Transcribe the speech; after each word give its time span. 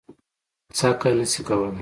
څکه 0.77 1.09
نه 1.17 1.25
شي 1.31 1.41
کولی. 1.47 1.79